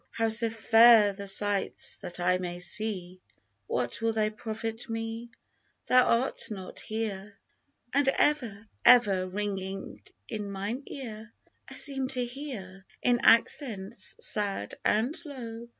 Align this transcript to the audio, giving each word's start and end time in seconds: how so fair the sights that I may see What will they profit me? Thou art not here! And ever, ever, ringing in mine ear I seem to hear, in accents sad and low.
how 0.09 0.27
so 0.27 0.49
fair 0.49 1.13
the 1.13 1.27
sights 1.27 1.97
that 1.97 2.19
I 2.19 2.39
may 2.39 2.57
see 2.57 3.21
What 3.67 4.01
will 4.01 4.13
they 4.13 4.31
profit 4.31 4.89
me? 4.89 5.29
Thou 5.85 6.03
art 6.23 6.41
not 6.49 6.79
here! 6.79 7.37
And 7.93 8.07
ever, 8.07 8.67
ever, 8.83 9.27
ringing 9.27 10.01
in 10.27 10.49
mine 10.49 10.81
ear 10.87 11.31
I 11.69 11.75
seem 11.75 12.07
to 12.17 12.25
hear, 12.25 12.83
in 13.03 13.19
accents 13.21 14.15
sad 14.19 14.73
and 14.83 15.15
low. 15.23 15.67